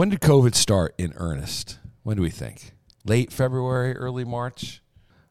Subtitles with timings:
[0.00, 1.78] When did COVID start in earnest?
[2.04, 2.72] When do we think?
[3.04, 4.80] Late February, early March?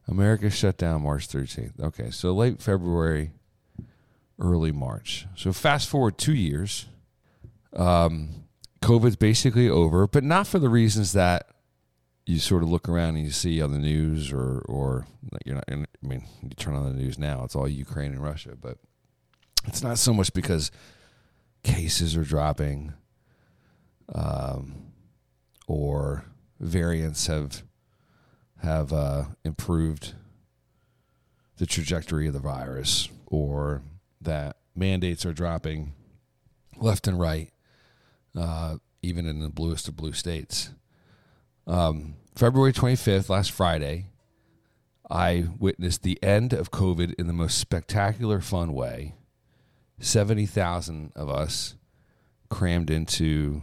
[0.06, 1.80] America shut down March 13th.
[1.80, 3.32] Okay, so late February,
[4.38, 5.26] early March.
[5.34, 6.86] So fast forward two years.
[7.72, 8.44] Um,
[8.80, 11.48] COVID's basically over, but not for the reasons that
[12.24, 15.04] you sort of look around and you see on the news, or or
[15.44, 15.64] you're not.
[15.68, 18.78] I mean, you turn on the news now; it's all Ukraine and Russia, but
[19.66, 20.70] it's not so much because
[21.64, 22.94] cases are dropping,
[24.14, 24.92] um,
[25.66, 26.24] or
[26.58, 27.62] variants have
[28.62, 30.14] have uh, improved
[31.56, 33.82] the trajectory of the virus, or
[34.20, 35.92] that mandates are dropping
[36.76, 37.50] left and right,
[38.36, 40.70] uh, even in the bluest of blue states.
[41.66, 44.06] Um, February 25th, last Friday,
[45.10, 49.14] I witnessed the end of COVID in the most spectacular, fun way.
[49.98, 51.74] 70,000 of us
[52.48, 53.62] crammed into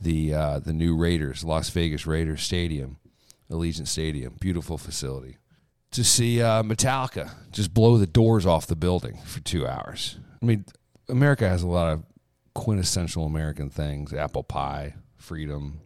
[0.00, 2.98] the uh, the new Raiders, Las Vegas Raiders Stadium,
[3.50, 5.38] Allegiant Stadium, beautiful facility,
[5.92, 10.18] to see uh, Metallica just blow the doors off the building for two hours.
[10.42, 10.64] I mean,
[11.08, 12.04] America has a lot of
[12.54, 15.80] quintessential American things: apple pie, freedom,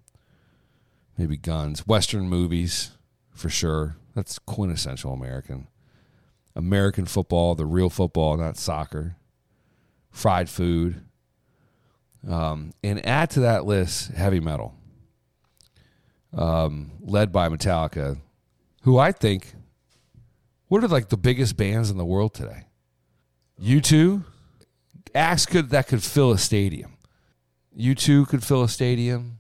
[1.17, 2.93] maybe guns, Western movies
[3.33, 3.97] for sure.
[4.15, 5.69] That's quintessential American.
[6.57, 9.17] American football, the real football, not soccer.
[10.11, 11.05] Fried food.
[12.29, 14.75] Um, and add to that list heavy metal,
[16.37, 18.19] um, led by Metallica,
[18.83, 19.55] who I think,
[20.69, 22.67] what are like the biggest bands in the world today?
[23.63, 24.25] U2,
[25.15, 26.97] acts could that could fill a stadium.
[27.79, 29.39] U2 could fill a stadium.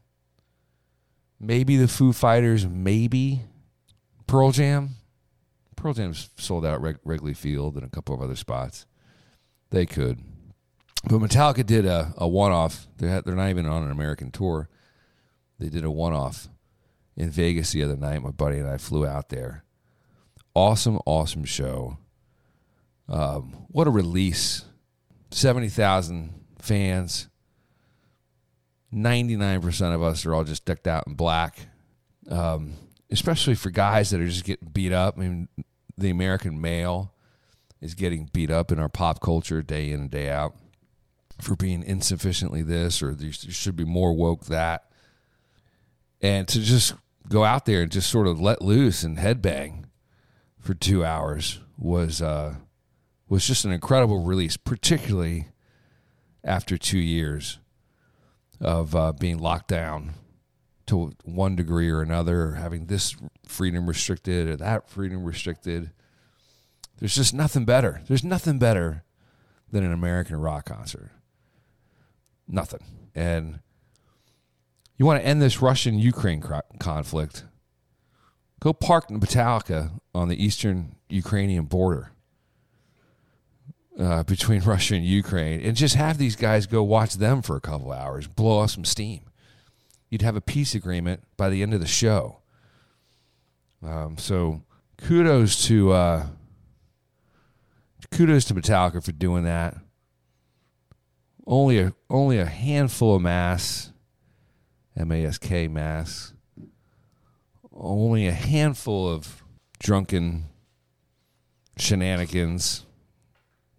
[1.39, 3.42] Maybe the Foo Fighters, maybe
[4.27, 4.91] Pearl Jam.
[5.77, 8.87] Pearl Jam's sold out Wrigley Field and a couple of other spots.
[9.70, 10.20] They could.
[11.05, 12.87] But Metallica did a, a one off.
[12.98, 14.69] They're, they're not even on an American tour.
[15.59, 16.48] They did a one off
[17.17, 18.23] in Vegas the other night.
[18.23, 19.65] My buddy and I flew out there.
[20.55, 21.98] Awesome, awesome show.
[23.09, 24.65] Um, what a release.
[25.31, 27.28] 70,000 fans.
[28.93, 31.69] 99% of us are all just decked out in black,
[32.28, 32.75] um,
[33.10, 35.16] especially for guys that are just getting beat up.
[35.16, 35.49] I mean,
[35.97, 37.15] the American male
[37.81, 40.55] is getting beat up in our pop culture day in and day out
[41.43, 44.84] for being insufficiently this or there should be more woke that.
[46.21, 46.95] And to just
[47.28, 49.84] go out there and just sort of let loose and headbang
[50.59, 52.56] for two hours was uh,
[53.28, 55.49] was just an incredible release, particularly
[56.45, 57.59] after two years
[58.61, 60.15] of uh, being locked down
[60.87, 65.93] to one degree or another, or having this freedom restricted or that freedom restricted.
[66.99, 68.03] There's just nothing better.
[68.09, 69.05] There's nothing better
[69.71, 71.12] than an American rock concert.
[72.50, 72.81] Nothing.
[73.15, 73.61] And
[74.97, 76.43] you want to end this Russian Ukraine
[76.78, 77.44] conflict,
[78.61, 82.12] go park in Metallica on the eastern Ukrainian border
[83.99, 87.60] uh, between Russia and Ukraine and just have these guys go watch them for a
[87.60, 89.21] couple hours, blow off some steam.
[90.10, 92.41] You'd have a peace agreement by the end of the show.
[93.83, 94.62] Um, so
[94.99, 96.27] kudos to uh,
[98.10, 99.77] kudos to Metallica for doing that.
[101.47, 103.93] Only a only a handful of masks,
[104.97, 106.34] M A S K masks.
[107.73, 109.43] Only a handful of
[109.78, 110.45] drunken
[111.78, 112.84] shenanigans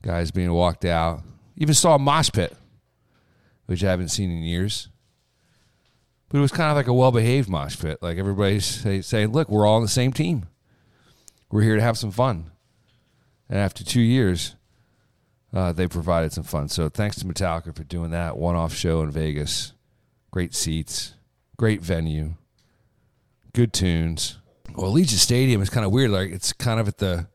[0.01, 1.21] guys being walked out.
[1.55, 2.55] Even saw a mosh pit,
[3.67, 4.89] which I haven't seen in years.
[6.29, 7.99] But it was kind of like a well behaved mosh pit.
[8.01, 10.47] Like everybody's say, saying, look, we're all on the same team.
[11.51, 12.51] We're here to have some fun.
[13.49, 14.55] And after two years,
[15.53, 16.69] uh, they provided some fun.
[16.69, 19.73] So thanks to Metallica for doing that one off show in Vegas.
[20.31, 21.15] Great seats,
[21.57, 22.35] great venue,
[23.53, 24.37] good tunes.
[24.75, 26.11] Well, Allegiant Stadium is kind of weird.
[26.11, 27.27] Like it's kind of at the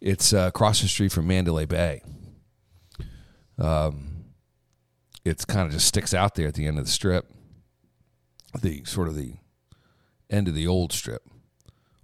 [0.00, 2.02] it's uh, across the street from Mandalay Bay.
[3.58, 4.24] Um,
[5.24, 7.30] it's kind of just sticks out there at the end of the strip,
[8.62, 9.34] the sort of the
[10.30, 11.28] end of the old strip,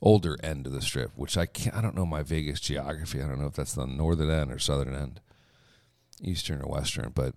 [0.06, 1.10] older end of the strip.
[1.16, 1.76] Which I can't.
[1.76, 3.20] I don't know my Vegas geography.
[3.20, 5.20] I don't know if that's the northern end or southern end,
[6.22, 7.34] eastern or western, but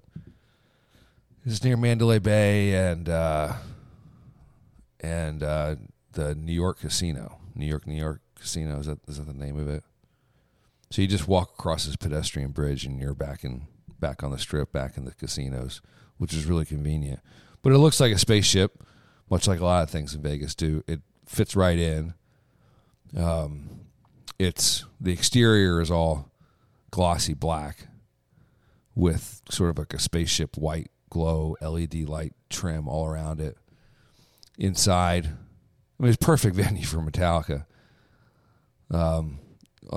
[1.46, 3.54] it's near Mandalay Bay and uh,
[5.00, 5.76] and uh,
[6.12, 8.80] the New York Casino, New York, New York Casino.
[8.80, 9.84] Is that is that the name of it?
[10.92, 13.68] So you just walk across this pedestrian bridge and you're back in
[14.00, 15.82] back on the strip, back in the casinos,
[16.18, 17.20] which is really convenient.
[17.64, 18.84] But it looks like a spaceship,
[19.30, 20.84] much like a lot of things in Vegas do.
[20.88, 22.14] It fits right in.
[23.16, 23.82] Um,
[24.38, 26.32] it's the exterior is all
[26.92, 27.88] glossy black
[28.96, 33.58] with sort of like a spaceship white glow LED light trim all around it.
[34.58, 37.66] Inside, I mean, it's perfect venue for Metallica.
[38.92, 39.40] Um,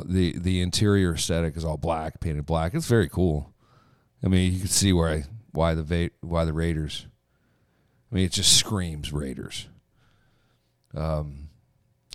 [0.05, 2.75] the the interior aesthetic is all black, painted black.
[2.75, 3.53] It's very cool.
[4.25, 7.07] I mean, you can see why why the Va- why the Raiders.
[8.11, 9.69] I mean, it just screams Raiders.
[10.95, 11.49] Um,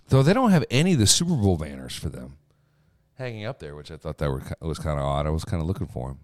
[0.09, 2.37] though they don't have any of the Super Bowl banners for them
[3.17, 5.25] hanging up there, which I thought that were was kind of odd.
[5.25, 6.19] I was kind of looking for them.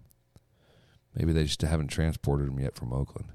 [1.14, 3.30] Maybe they just haven't transported them yet from Oakland.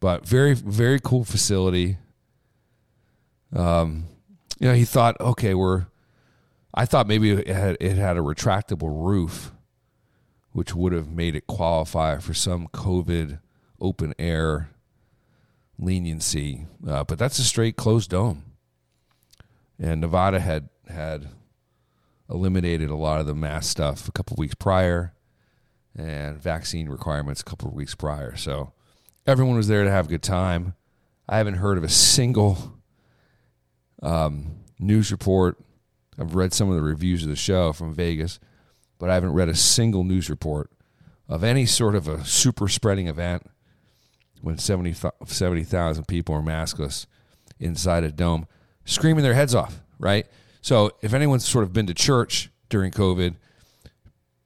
[0.00, 1.98] But very very cool facility.
[3.54, 4.06] Um,
[4.58, 5.86] you know, he thought, okay, we're.
[6.78, 9.52] I thought maybe it had it had a retractable roof,
[10.52, 13.40] which would have made it qualify for some COVID
[13.80, 14.70] open air
[15.78, 16.66] leniency.
[16.86, 18.44] Uh, but that's a straight closed dome.
[19.78, 21.28] And Nevada had had
[22.30, 25.12] eliminated a lot of the mask stuff a couple weeks prior
[25.94, 28.36] and vaccine requirements a couple weeks prior.
[28.36, 28.72] So
[29.26, 30.74] everyone was there to have a good time.
[31.28, 32.78] I haven't heard of a single
[34.02, 35.58] um, news report.
[36.18, 38.38] I've read some of the reviews of the show from Vegas,
[38.98, 40.70] but I haven't read a single news report
[41.28, 43.50] of any sort of a super spreading event
[44.40, 47.06] when 70,000 70, people are maskless
[47.58, 48.46] inside a dome,
[48.86, 50.26] screaming their heads off, right?
[50.62, 53.34] So if anyone's sort of been to church during COVID,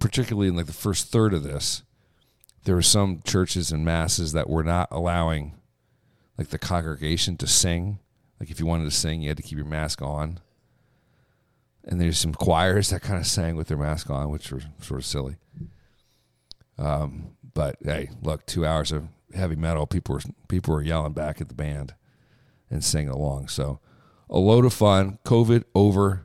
[0.00, 1.82] particularly in like the first third of this,
[2.64, 5.54] there were some churches and masses that were not allowing
[6.36, 7.98] like the congregation to sing.
[8.38, 10.40] Like if you wanted to sing, you had to keep your mask on.
[11.84, 15.00] And there's some choirs that kind of sang with their mask on, which were sort
[15.00, 15.36] of silly.
[16.78, 21.40] Um, but hey, look, two hours of heavy metal, people were people were yelling back
[21.40, 21.94] at the band
[22.70, 23.48] and singing along.
[23.48, 23.80] So
[24.30, 25.18] a load of fun.
[25.24, 26.24] COVID over,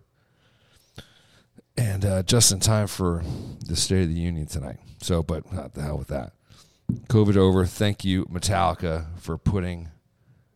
[1.76, 3.24] and uh, just in time for
[3.66, 4.78] the State of the Union tonight.
[5.02, 6.34] So, but not the hell with that.
[7.10, 7.66] COVID over.
[7.66, 9.90] Thank you, Metallica, for putting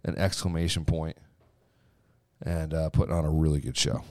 [0.03, 1.17] an exclamation point
[2.41, 4.03] and uh, putting on a really good show.